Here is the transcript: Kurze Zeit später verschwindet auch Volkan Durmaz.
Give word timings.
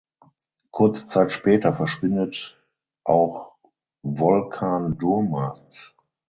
Kurze 0.71 1.05
Zeit 1.07 1.31
später 1.31 1.75
verschwindet 1.75 2.59
auch 3.03 3.51
Volkan 4.01 4.97
Durmaz. 4.97 5.93